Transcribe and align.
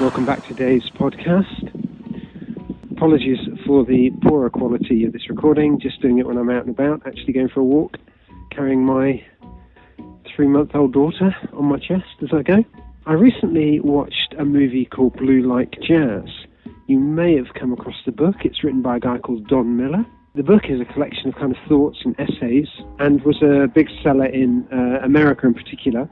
Welcome 0.00 0.24
back 0.24 0.42
to 0.44 0.54
today's 0.54 0.88
podcast. 0.98 1.68
Apologies 2.90 3.36
for 3.66 3.84
the 3.84 4.10
poorer 4.22 4.48
quality 4.48 5.04
of 5.04 5.12
this 5.12 5.28
recording, 5.28 5.78
just 5.78 6.00
doing 6.00 6.16
it 6.16 6.26
when 6.26 6.38
I'm 6.38 6.48
out 6.48 6.64
and 6.64 6.70
about, 6.70 7.06
actually 7.06 7.34
going 7.34 7.50
for 7.50 7.60
a 7.60 7.64
walk, 7.64 7.98
carrying 8.50 8.82
my 8.82 9.22
three 10.34 10.46
month 10.46 10.70
old 10.74 10.94
daughter 10.94 11.36
on 11.52 11.66
my 11.66 11.76
chest 11.76 12.06
as 12.22 12.30
I 12.32 12.40
go. 12.40 12.64
I 13.04 13.12
recently 13.12 13.78
watched 13.80 14.34
a 14.38 14.44
movie 14.46 14.86
called 14.86 15.18
Blue 15.18 15.42
Like 15.42 15.76
Jazz. 15.82 16.30
You 16.86 16.98
may 16.98 17.36
have 17.36 17.52
come 17.52 17.74
across 17.74 17.96
the 18.06 18.12
book, 18.12 18.36
it's 18.42 18.64
written 18.64 18.80
by 18.80 18.96
a 18.96 19.00
guy 19.00 19.18
called 19.18 19.48
Don 19.48 19.76
Miller. 19.76 20.06
The 20.34 20.42
book 20.42 20.62
is 20.70 20.80
a 20.80 20.90
collection 20.94 21.28
of 21.28 21.34
kind 21.34 21.54
of 21.54 21.58
thoughts 21.68 21.98
and 22.06 22.18
essays 22.18 22.68
and 23.00 23.22
was 23.22 23.42
a 23.42 23.66
big 23.66 23.88
seller 24.02 24.24
in 24.24 24.66
uh, 24.72 25.04
America 25.04 25.46
in 25.46 25.52
particular. 25.52 26.08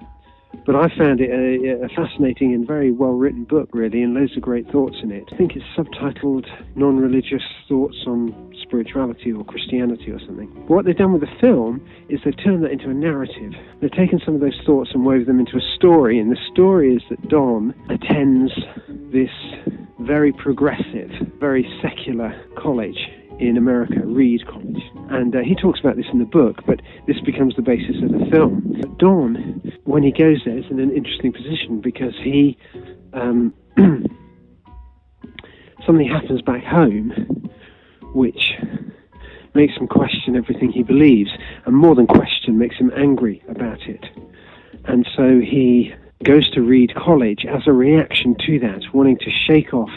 But 0.67 0.77
I 0.77 0.89
found 0.97 1.21
it 1.21 1.31
a, 1.31 1.85
a 1.85 1.89
fascinating 1.89 2.55
and 2.55 2.67
very 2.67 2.91
well 2.91 3.13
written 3.13 3.45
book, 3.45 3.71
really, 3.73 4.03
and 4.03 4.15
loads 4.15 4.37
of 4.37 4.43
great 4.43 4.71
thoughts 4.71 4.97
in 5.03 5.11
it. 5.11 5.25
I 5.33 5.37
think 5.37 5.53
it's 5.57 5.65
subtitled 5.77 6.47
Non 6.77 6.99
Religious 6.99 7.43
Thoughts 7.69 7.97
on 8.07 8.55
Spirituality 8.63 9.33
or 9.33 9.45
Christianity 9.45 10.11
or 10.11 10.19
something. 10.21 10.51
But 10.67 10.71
what 10.71 10.85
they've 10.85 10.97
done 10.97 11.13
with 11.13 11.23
the 11.23 11.41
film 11.41 11.87
is 12.09 12.21
they've 12.25 12.37
turned 12.45 12.65
that 12.65 12.71
into 12.71 12.91
a 12.91 12.95
narrative. 12.95 13.53
They've 13.81 13.91
taken 13.91 14.21
some 14.25 14.35
of 14.35 14.41
those 14.41 14.61
thoughts 14.67 14.91
and 14.93 15.05
wove 15.05 15.27
them 15.27 15.41
into 15.41 15.57
a 15.57 15.75
story, 15.77 16.19
and 16.19 16.31
the 16.31 16.39
story 16.53 16.95
is 16.95 17.03
that 17.09 17.29
Don 17.29 17.75
attends 17.89 18.53
this 18.89 19.31
very 20.01 20.33
progressive, 20.33 21.11
very 21.41 21.67
secular 21.83 22.35
college 22.57 23.09
in 23.41 23.57
America, 23.57 24.01
Reed 24.05 24.47
College. 24.47 24.83
And 25.11 25.35
uh, 25.35 25.41
he 25.45 25.55
talks 25.55 25.81
about 25.81 25.97
this 25.97 26.07
in 26.13 26.19
the 26.19 26.25
book, 26.25 26.57
but 26.67 26.81
this 27.07 27.21
becomes 27.21 27.55
the 27.57 27.63
basis 27.63 27.97
of 28.03 28.11
the 28.11 28.27
film. 28.31 28.97
Don, 28.99 29.58
when 29.89 30.03
he 30.03 30.13
goes 30.13 30.43
there, 30.45 30.59
is 30.59 30.65
in 30.71 30.81
an 30.81 30.95
interesting 30.95 31.33
position 31.33 31.81
because 31.81 32.15
he. 32.23 32.57
Um, 33.13 33.55
something 35.87 36.07
happens 36.07 36.43
back 36.43 36.63
home 36.63 37.49
which 38.15 38.55
makes 39.55 39.75
him 39.77 39.87
question 39.87 40.37
everything 40.37 40.71
he 40.71 40.83
believes, 40.83 41.31
and 41.67 41.75
more 41.75 41.95
than 41.95 42.07
question, 42.07 42.59
makes 42.59 42.77
him 42.77 42.93
angry 42.97 43.43
about 43.49 43.83
it. 43.83 44.05
And 44.85 45.07
so 45.17 45.41
he 45.41 45.93
goes 46.25 46.51
to 46.51 46.63
Reed 46.63 46.95
College 46.95 47.45
as 47.49 47.63
a 47.67 47.73
reaction 47.73 48.37
to 48.47 48.59
that, 48.61 48.83
wanting 48.93 49.19
to 49.19 49.31
shake 49.31 49.73
off 49.73 49.91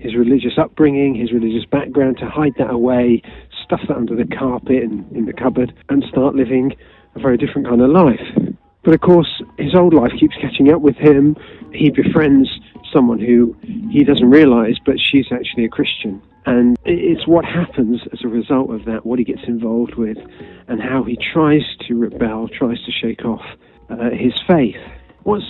his 0.00 0.14
religious 0.14 0.58
upbringing, 0.58 1.14
his 1.14 1.32
religious 1.32 1.64
background, 1.64 2.18
to 2.18 2.26
hide 2.26 2.54
that 2.58 2.70
away, 2.70 3.22
stuff 3.64 3.80
that 3.88 3.96
under 3.96 4.16
the 4.16 4.26
carpet 4.36 4.82
and 4.82 5.10
in 5.12 5.26
the 5.26 5.32
cupboard, 5.32 5.72
and 5.88 6.04
start 6.08 6.34
living 6.34 6.74
a 7.14 7.20
very 7.20 7.36
different 7.36 7.66
kind 7.66 7.80
of 7.80 7.90
life. 7.90 8.49
But 8.82 8.94
of 8.94 9.00
course, 9.00 9.42
his 9.58 9.74
old 9.74 9.92
life 9.92 10.12
keeps 10.18 10.34
catching 10.40 10.72
up 10.72 10.80
with 10.80 10.96
him. 10.96 11.36
He 11.72 11.90
befriends 11.90 12.48
someone 12.92 13.18
who 13.18 13.54
he 13.90 14.04
doesn't 14.04 14.30
realize, 14.30 14.76
but 14.84 14.96
she's 14.98 15.26
actually 15.30 15.64
a 15.64 15.68
Christian. 15.68 16.22
And 16.46 16.76
it's 16.84 17.26
what 17.26 17.44
happens 17.44 18.00
as 18.12 18.20
a 18.24 18.28
result 18.28 18.70
of 18.72 18.86
that, 18.86 19.04
what 19.04 19.18
he 19.18 19.24
gets 19.24 19.42
involved 19.46 19.96
with, 19.96 20.16
and 20.68 20.80
how 20.80 21.04
he 21.04 21.16
tries 21.32 21.62
to 21.86 21.94
rebel, 21.94 22.48
tries 22.48 22.82
to 22.84 22.90
shake 22.90 23.24
off 23.24 23.44
uh, 23.90 24.10
his 24.10 24.32
faith. 24.48 24.76
What's 25.24 25.44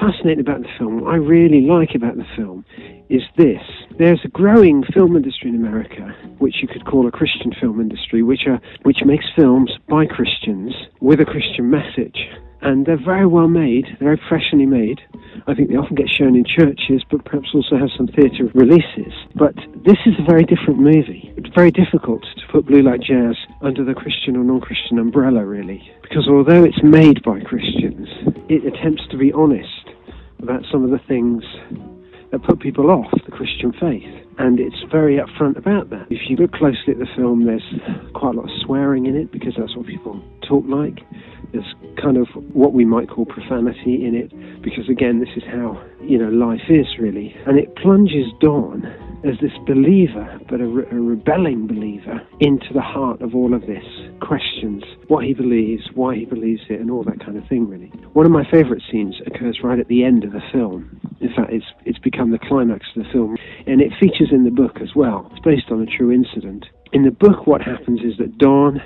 fascinating 0.00 0.40
about 0.40 0.62
the 0.62 0.68
film, 0.78 1.02
what 1.02 1.12
I 1.12 1.16
really 1.16 1.60
like 1.60 1.94
about 1.94 2.16
the 2.16 2.26
film, 2.36 2.64
is 3.08 3.22
this. 3.36 3.62
There's 3.98 4.20
a 4.24 4.28
growing 4.28 4.84
film 4.94 5.16
industry 5.16 5.50
in 5.50 5.56
America, 5.56 6.14
which 6.38 6.62
you 6.62 6.68
could 6.68 6.86
call 6.86 7.06
a 7.06 7.10
Christian 7.10 7.52
film 7.60 7.80
industry, 7.80 8.22
which, 8.22 8.46
are, 8.46 8.60
which 8.82 9.04
makes 9.04 9.26
films 9.36 9.72
by 9.88 10.06
Christians 10.06 10.72
with 11.00 11.20
a 11.20 11.24
Christian 11.26 11.68
message. 11.70 12.28
And 12.62 12.86
they're 12.86 13.02
very 13.02 13.26
well 13.26 13.48
made, 13.48 13.86
they're 13.98 14.16
very 14.16 14.16
professionally 14.16 14.66
made. 14.66 15.00
I 15.46 15.54
think 15.54 15.70
they 15.70 15.76
often 15.76 15.96
get 15.96 16.08
shown 16.08 16.36
in 16.36 16.44
churches, 16.44 17.02
but 17.10 17.24
perhaps 17.24 17.48
also 17.54 17.76
have 17.76 17.88
some 17.96 18.06
theatre 18.06 18.50
releases. 18.54 19.12
But 19.34 19.54
this 19.84 19.98
is 20.06 20.14
a 20.18 20.30
very 20.30 20.44
different 20.44 20.78
movie. 20.78 21.32
It's 21.36 21.54
very 21.54 21.70
difficult 21.70 22.22
to 22.22 22.46
put 22.52 22.66
Blue 22.66 22.82
Like 22.82 23.00
Jazz 23.00 23.36
under 23.62 23.84
the 23.84 23.94
Christian 23.94 24.36
or 24.36 24.44
non 24.44 24.60
Christian 24.60 24.98
umbrella, 24.98 25.44
really. 25.44 25.90
Because 26.02 26.28
although 26.28 26.64
it's 26.64 26.82
made 26.82 27.22
by 27.22 27.40
Christians, 27.40 28.08
it 28.48 28.64
attempts 28.64 29.06
to 29.08 29.16
be 29.16 29.32
honest 29.32 29.88
about 30.42 30.64
some 30.70 30.84
of 30.84 30.90
the 30.90 31.00
things 31.06 31.44
that 32.30 32.42
put 32.44 32.60
people 32.60 32.90
off 32.90 33.10
the 33.24 33.32
Christian 33.32 33.72
faith. 33.72 34.08
And 34.38 34.60
it's 34.60 34.82
very 34.90 35.18
upfront 35.18 35.56
about 35.56 35.90
that. 35.90 36.06
If 36.10 36.30
you 36.30 36.36
look 36.36 36.52
closely 36.52 36.92
at 36.94 36.98
the 36.98 37.08
film, 37.16 37.44
there's 37.44 37.62
quite 38.14 38.34
a 38.34 38.38
lot 38.38 38.50
of 38.50 38.56
swearing 38.64 39.06
in 39.06 39.16
it 39.16 39.32
because 39.32 39.54
that's 39.58 39.76
what 39.76 39.86
people 39.86 40.22
talk 40.46 40.64
like. 40.68 41.00
There's 41.52 41.74
kind 42.00 42.16
of 42.16 42.28
what 42.52 42.72
we 42.72 42.84
might 42.84 43.08
call 43.08 43.26
profanity 43.26 44.06
in 44.06 44.14
it 44.14 44.30
because, 44.62 44.88
again, 44.88 45.20
this 45.20 45.30
is 45.36 45.42
how, 45.44 45.82
you 46.00 46.16
know, 46.18 46.30
life 46.30 46.70
is 46.70 46.86
really. 46.98 47.34
And 47.46 47.58
it 47.58 47.74
plunges 47.76 48.26
Don 48.40 48.86
as 49.24 49.38
this 49.40 49.52
believer, 49.66 50.38
but 50.48 50.60
a, 50.60 50.66
re- 50.66 50.86
a, 50.90 50.94
rebelling 50.94 51.66
believer, 51.66 52.20
into 52.40 52.72
the 52.72 52.80
heart 52.80 53.20
of 53.20 53.34
all 53.34 53.54
of 53.54 53.62
this. 53.62 53.84
Questions 54.20 54.82
what 55.08 55.24
he 55.24 55.34
believes, 55.34 55.88
why 55.94 56.14
he 56.14 56.24
believes 56.24 56.62
it, 56.68 56.80
and 56.80 56.90
all 56.90 57.02
that 57.04 57.20
kind 57.20 57.36
of 57.36 57.46
thing, 57.48 57.68
really. 57.68 57.88
One 58.12 58.26
of 58.26 58.32
my 58.32 58.44
favourite 58.50 58.82
scenes 58.90 59.16
occurs 59.26 59.60
right 59.62 59.78
at 59.78 59.88
the 59.88 60.04
end 60.04 60.24
of 60.24 60.32
the 60.32 60.42
film. 60.52 61.00
In 61.20 61.28
fact, 61.34 61.52
it's, 61.52 61.66
it's 61.84 61.98
become 61.98 62.30
the 62.30 62.38
climax 62.38 62.86
of 62.96 63.04
the 63.04 63.10
film, 63.12 63.36
and 63.66 63.80
it 63.80 63.92
features 64.00 64.30
in 64.32 64.44
the 64.44 64.50
book 64.50 64.80
as 64.80 64.94
well. 64.94 65.28
It's 65.32 65.44
based 65.44 65.70
on 65.70 65.82
a 65.82 65.86
true 65.86 66.10
incident. 66.10 66.66
In 66.92 67.04
the 67.04 67.10
book, 67.10 67.46
what 67.46 67.60
happens 67.60 68.00
is 68.00 68.16
that 68.18 68.38
Don 68.38 68.80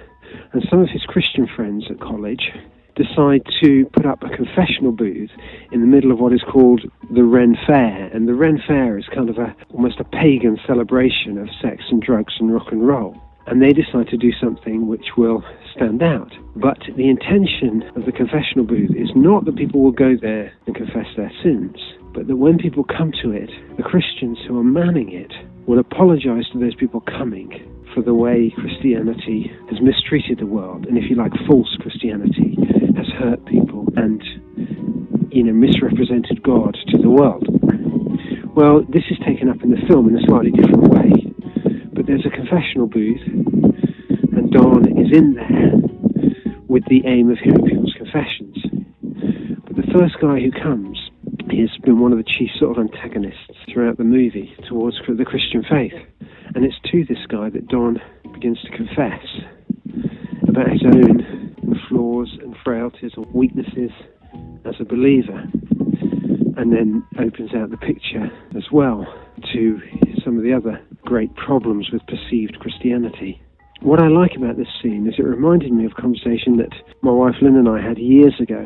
and 0.52 0.64
some 0.68 0.80
of 0.80 0.88
his 0.88 1.02
Christian 1.02 1.48
friends 1.54 1.84
at 1.90 2.00
college 2.00 2.50
decide 2.94 3.42
to 3.62 3.86
put 3.92 4.06
up 4.06 4.22
a 4.22 4.28
confessional 4.28 4.92
booth 4.92 5.30
in 5.72 5.80
the 5.80 5.86
middle 5.86 6.12
of 6.12 6.18
what 6.18 6.32
is 6.32 6.42
called 6.42 6.82
the 7.10 7.24
Ren 7.24 7.56
Fair. 7.66 8.06
And 8.12 8.28
the 8.28 8.34
Ren 8.34 8.62
Fair 8.66 8.98
is 8.98 9.06
kind 9.14 9.28
of 9.28 9.38
a 9.38 9.54
almost 9.72 10.00
a 10.00 10.04
pagan 10.04 10.58
celebration 10.66 11.38
of 11.38 11.48
sex 11.60 11.84
and 11.90 12.00
drugs 12.00 12.34
and 12.38 12.52
rock 12.52 12.70
and 12.70 12.86
roll. 12.86 13.16
And 13.46 13.60
they 13.60 13.72
decide 13.72 14.08
to 14.08 14.16
do 14.16 14.32
something 14.32 14.86
which 14.86 15.16
will 15.16 15.44
stand 15.74 16.02
out. 16.02 16.32
But 16.56 16.78
the 16.96 17.08
intention 17.08 17.82
of 17.94 18.06
the 18.06 18.12
confessional 18.12 18.64
booth 18.64 18.90
is 18.96 19.10
not 19.14 19.44
that 19.44 19.56
people 19.56 19.82
will 19.82 19.92
go 19.92 20.16
there 20.16 20.52
and 20.66 20.74
confess 20.74 21.06
their 21.16 21.32
sins, 21.42 21.76
but 22.14 22.26
that 22.26 22.36
when 22.36 22.58
people 22.58 22.84
come 22.84 23.12
to 23.22 23.32
it, 23.32 23.50
the 23.76 23.82
Christians 23.82 24.38
who 24.46 24.58
are 24.58 24.64
manning 24.64 25.12
it 25.12 25.32
will 25.66 25.78
apologize 25.78 26.48
to 26.52 26.58
those 26.58 26.74
people 26.74 27.00
coming 27.00 27.73
for 27.94 28.02
the 28.02 28.14
way 28.14 28.52
Christianity 28.56 29.50
has 29.70 29.80
mistreated 29.80 30.38
the 30.40 30.46
world, 30.46 30.86
and 30.86 30.98
if 30.98 31.08
you 31.08 31.16
like, 31.16 31.32
false 31.46 31.76
Christianity 31.80 32.58
has 32.96 33.06
hurt 33.18 33.44
people 33.46 33.86
and, 33.96 34.22
you 35.32 35.44
know, 35.44 35.52
misrepresented 35.52 36.42
God 36.42 36.76
to 36.88 36.98
the 36.98 37.08
world. 37.08 37.46
Well, 38.54 38.82
this 38.88 39.04
is 39.10 39.18
taken 39.24 39.48
up 39.48 39.62
in 39.62 39.70
the 39.70 39.80
film 39.88 40.08
in 40.08 40.18
a 40.18 40.26
slightly 40.26 40.50
different 40.50 40.88
way, 40.88 41.12
but 41.92 42.06
there's 42.06 42.26
a 42.26 42.30
confessional 42.30 42.86
booth, 42.86 43.22
and 44.34 44.50
Don 44.50 44.84
is 44.98 45.16
in 45.16 45.34
there 45.34 45.72
with 46.66 46.84
the 46.88 47.02
aim 47.06 47.30
of 47.30 47.38
hearing 47.38 47.64
people's 47.64 47.94
confessions. 47.96 48.58
But 49.66 49.76
the 49.76 49.90
first 49.96 50.18
guy 50.20 50.40
who 50.40 50.50
comes 50.50 50.98
has 51.54 51.70
been 51.84 52.00
one 52.00 52.10
of 52.10 52.18
the 52.18 52.24
chief 52.24 52.50
sort 52.58 52.76
of 52.76 52.84
antagonists 52.84 53.54
throughout 53.72 53.96
the 53.96 54.04
movie 54.04 54.52
towards 54.68 54.96
the 55.06 55.24
Christian 55.24 55.62
faith. 55.62 55.94
And 56.54 56.64
it's 56.64 56.78
to 56.92 57.04
this 57.04 57.26
guy 57.28 57.50
that 57.50 57.68
Don 57.68 58.00
begins 58.32 58.60
to 58.62 58.70
confess 58.70 59.24
about 60.48 60.70
his 60.70 60.82
own 60.84 61.54
flaws 61.88 62.38
and 62.40 62.54
frailties 62.62 63.12
or 63.16 63.26
weaknesses 63.34 63.90
as 64.64 64.74
a 64.80 64.84
believer, 64.84 65.44
and 66.56 66.72
then 66.72 67.04
opens 67.18 67.52
out 67.54 67.70
the 67.70 67.76
picture 67.76 68.30
as 68.56 68.64
well 68.72 69.04
to 69.52 69.80
some 70.24 70.38
of 70.38 70.44
the 70.44 70.52
other 70.52 70.80
great 71.04 71.34
problems 71.34 71.90
with 71.92 72.02
perceived 72.06 72.58
Christianity. 72.60 73.42
What 73.82 74.00
I 74.00 74.08
like 74.08 74.32
about 74.36 74.56
this 74.56 74.68
scene 74.82 75.06
is 75.06 75.14
it 75.18 75.22
reminded 75.22 75.72
me 75.72 75.84
of 75.84 75.92
a 75.92 76.00
conversation 76.00 76.56
that 76.58 76.72
my 77.02 77.10
wife 77.10 77.34
Lynn 77.42 77.56
and 77.56 77.68
I 77.68 77.80
had 77.86 77.98
years 77.98 78.34
ago. 78.40 78.64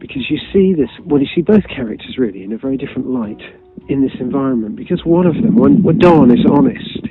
Because 0.00 0.28
you 0.28 0.38
see 0.52 0.74
this, 0.74 0.90
well, 1.06 1.20
you 1.20 1.28
see 1.32 1.42
both 1.42 1.62
characters 1.68 2.16
really 2.18 2.42
in 2.42 2.52
a 2.52 2.58
very 2.58 2.76
different 2.76 3.08
light 3.08 3.40
in 3.88 4.02
this 4.02 4.14
environment. 4.20 4.76
Because 4.76 5.04
one 5.04 5.26
of 5.26 5.34
them, 5.34 5.56
Don 5.98 6.30
is 6.30 6.44
honest, 6.50 7.06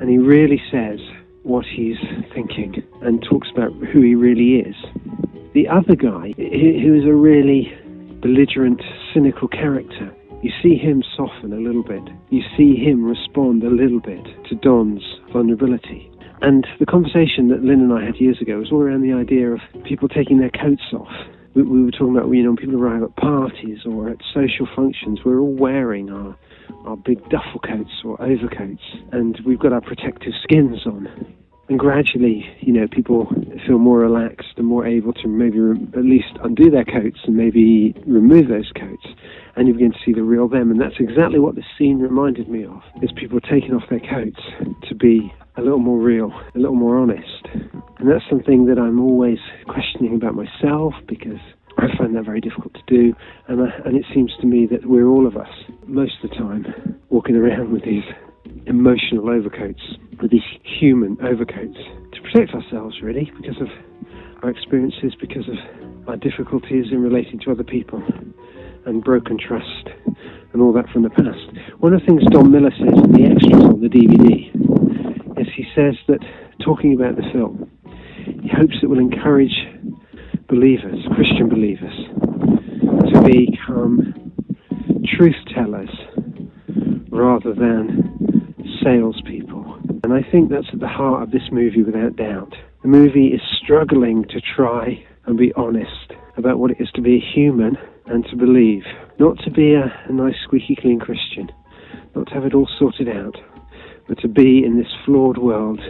and 0.00 0.10
he 0.10 0.18
really 0.18 0.60
says 0.70 1.00
what 1.42 1.64
he's 1.64 1.98
thinking 2.34 2.82
and 3.02 3.22
talks 3.22 3.48
about 3.50 3.72
who 3.92 4.02
he 4.02 4.14
really 4.14 4.56
is. 4.56 4.76
The 5.54 5.68
other 5.68 5.96
guy, 5.96 6.34
who 6.36 6.94
is 6.94 7.06
a 7.06 7.14
really 7.14 7.72
belligerent, 8.20 8.82
cynical 9.14 9.48
character, 9.48 10.12
you 10.42 10.52
see 10.62 10.76
him 10.76 11.02
soften 11.16 11.52
a 11.52 11.60
little 11.60 11.82
bit. 11.82 12.02
You 12.30 12.42
see 12.56 12.76
him 12.76 13.04
respond 13.04 13.62
a 13.64 13.70
little 13.70 14.00
bit 14.00 14.24
to 14.48 14.54
Don's 14.56 15.02
vulnerability. 15.32 16.10
And 16.42 16.66
the 16.78 16.86
conversation 16.86 17.48
that 17.48 17.62
Lynn 17.62 17.80
and 17.80 17.92
I 17.92 18.04
had 18.04 18.16
years 18.16 18.40
ago 18.42 18.58
was 18.58 18.70
all 18.70 18.82
around 18.82 19.02
the 19.02 19.14
idea 19.14 19.52
of 19.52 19.60
people 19.84 20.08
taking 20.08 20.38
their 20.38 20.50
coats 20.50 20.92
off. 20.92 21.10
We, 21.56 21.62
we 21.62 21.84
were 21.84 21.90
talking 21.90 22.16
about, 22.16 22.28
you 22.28 22.42
know, 22.42 22.50
when 22.50 22.56
people 22.58 22.76
arrive 22.76 23.02
at 23.02 23.16
parties 23.16 23.78
or 23.86 24.10
at 24.10 24.18
social 24.34 24.68
functions, 24.76 25.20
we're 25.24 25.40
all 25.40 25.54
wearing 25.54 26.10
our 26.10 26.36
our 26.84 26.96
big 26.96 27.18
duffel 27.30 27.60
coats 27.60 28.02
or 28.04 28.20
overcoats, 28.20 28.82
and 29.12 29.40
we've 29.46 29.58
got 29.58 29.72
our 29.72 29.80
protective 29.80 30.32
skins 30.42 30.84
on. 30.86 31.08
And 31.68 31.78
gradually, 31.80 32.44
you 32.60 32.72
know, 32.72 32.86
people 32.86 33.26
feel 33.66 33.78
more 33.78 33.98
relaxed 33.98 34.54
and 34.56 34.66
more 34.66 34.86
able 34.86 35.12
to 35.14 35.26
maybe 35.26 35.58
re- 35.58 35.88
at 35.94 36.04
least 36.04 36.38
undo 36.44 36.70
their 36.70 36.84
coats 36.84 37.18
and 37.24 37.36
maybe 37.36 37.92
remove 38.06 38.48
those 38.48 38.70
coats. 38.76 39.06
and 39.56 39.66
you 39.66 39.74
begin 39.74 39.92
to 39.92 39.98
see 40.04 40.12
the 40.12 40.22
real 40.22 40.48
them. 40.48 40.70
And 40.70 40.80
that's 40.80 41.00
exactly 41.00 41.38
what 41.38 41.56
this 41.56 41.64
scene 41.78 41.98
reminded 41.98 42.48
me 42.48 42.64
of, 42.64 42.82
is 43.02 43.10
people 43.16 43.40
taking 43.40 43.72
off 43.72 43.88
their 43.88 44.00
coats 44.00 44.40
to 44.88 44.94
be 44.94 45.32
a 45.56 45.62
little 45.62 45.78
more 45.78 45.98
real, 45.98 46.30
a 46.54 46.58
little 46.58 46.76
more 46.76 46.98
honest. 46.98 47.46
And 47.98 48.10
that's 48.10 48.24
something 48.28 48.66
that 48.66 48.78
I'm 48.78 49.00
always 49.00 49.38
questioning 49.68 50.14
about 50.14 50.34
myself 50.34 50.94
because 51.06 51.40
I 51.78 51.88
find 51.98 52.16
that 52.16 52.24
very 52.24 52.40
difficult 52.40 52.74
to 52.74 52.82
do. 52.86 53.14
And, 53.48 53.60
I, 53.62 53.68
and 53.84 53.96
it 53.96 54.04
seems 54.14 54.32
to 54.40 54.46
me 54.46 54.66
that 54.66 54.86
we're 54.86 55.06
all 55.06 55.26
of 55.26 55.36
us, 55.36 55.48
most 55.86 56.14
of 56.22 56.30
the 56.30 56.36
time, 56.36 56.98
walking 57.10 57.36
around 57.36 57.72
with 57.72 57.84
these 57.84 58.04
emotional 58.66 59.28
overcoats, 59.28 59.82
with 60.20 60.30
these 60.30 60.46
human 60.62 61.18
overcoats, 61.22 61.76
to 62.12 62.20
protect 62.22 62.54
ourselves, 62.54 63.02
really, 63.02 63.30
because 63.40 63.60
of 63.60 63.68
our 64.42 64.50
experiences, 64.50 65.14
because 65.20 65.48
of 65.48 66.08
our 66.08 66.16
difficulties 66.16 66.86
in 66.90 67.02
relating 67.02 67.38
to 67.40 67.50
other 67.50 67.64
people, 67.64 68.02
and 68.86 69.02
broken 69.02 69.36
trust, 69.36 69.88
and 70.52 70.62
all 70.62 70.72
that 70.72 70.88
from 70.90 71.02
the 71.02 71.10
past. 71.10 71.80
One 71.80 71.92
of 71.92 72.00
the 72.00 72.06
things 72.06 72.22
Don 72.30 72.50
Miller 72.50 72.70
says 72.70 72.94
in 73.04 73.12
the 73.12 73.28
extras 73.28 73.64
on 73.64 73.80
the 73.80 73.88
DVD 73.88 74.48
is 75.40 75.48
he 75.54 75.64
says 75.74 75.96
that, 76.08 76.20
talking 76.64 76.94
about 76.94 77.16
the 77.16 77.22
film, 77.32 77.65
he 78.46 78.52
hopes 78.56 78.76
it 78.80 78.86
will 78.86 79.00
encourage 79.00 79.66
believers, 80.48 81.00
Christian 81.16 81.48
believers, 81.48 81.94
to 83.12 83.20
become 83.22 84.32
truth 85.16 85.34
tellers 85.52 85.90
rather 87.10 87.52
than 87.52 88.54
salespeople. 88.84 89.80
And 90.04 90.12
I 90.12 90.22
think 90.30 90.50
that's 90.50 90.68
at 90.72 90.78
the 90.78 90.86
heart 90.86 91.24
of 91.24 91.32
this 91.32 91.50
movie 91.50 91.82
without 91.82 92.14
doubt. 92.14 92.54
The 92.82 92.88
movie 92.88 93.28
is 93.28 93.40
struggling 93.64 94.24
to 94.28 94.40
try 94.40 95.04
and 95.24 95.36
be 95.36 95.52
honest 95.54 96.12
about 96.36 96.60
what 96.60 96.70
it 96.70 96.76
is 96.78 96.90
to 96.94 97.02
be 97.02 97.16
a 97.16 97.34
human 97.34 97.76
and 98.06 98.24
to 98.26 98.36
believe. 98.36 98.84
Not 99.18 99.38
to 99.40 99.50
be 99.50 99.74
a, 99.74 99.92
a 100.08 100.12
nice, 100.12 100.36
squeaky 100.44 100.76
clean 100.80 101.00
Christian, 101.00 101.50
not 102.14 102.28
to 102.28 102.34
have 102.34 102.44
it 102.44 102.54
all 102.54 102.68
sorted 102.78 103.08
out, 103.08 103.36
but 104.06 104.20
to 104.20 104.28
be 104.28 104.62
in 104.64 104.78
this 104.78 104.92
flawed 105.04 105.38
world 105.38 105.80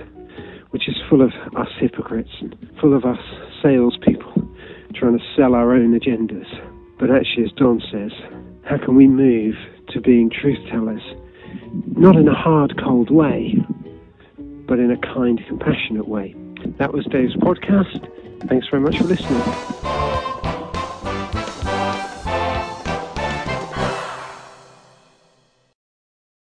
which 0.77 0.89
is 0.91 0.97
full 1.09 1.23
of 1.23 1.33
us 1.57 1.69
hypocrites 1.81 2.29
and 2.43 2.55
full 2.79 2.95
of 2.95 3.07
us 3.07 3.19
salespeople 3.63 4.47
trying 4.95 5.19
to 5.19 5.25
sell 5.35 5.55
our 5.55 5.73
own 5.73 5.99
agendas. 5.99 6.45
But 6.99 7.11
actually, 7.11 7.45
as 7.45 7.53
Don 7.53 7.81
says, 7.91 8.13
how 8.63 8.77
can 8.77 8.95
we 8.95 9.07
move 9.07 9.55
to 9.89 10.03
being 10.03 10.29
truth 10.29 10.59
tellers? 10.71 11.01
Not 11.97 12.17
in 12.17 12.29
a 12.29 12.35
hard, 12.35 12.79
cold 12.79 13.11
way, 13.11 13.55
but 14.67 14.79
in 14.79 14.91
a 14.91 14.99
kind, 14.99 15.41
compassionate 15.49 16.09
way. 16.09 16.35
That 16.79 16.93
was 16.93 17.07
Dave's 17.07 17.37
podcast. 17.37 18.11
Thanks 18.47 18.67
very 18.69 18.83
much 18.83 18.99
for 18.99 19.05
listening. 19.05 20.36